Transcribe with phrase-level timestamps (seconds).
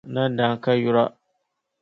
[0.13, 1.03] Nandana ka yura.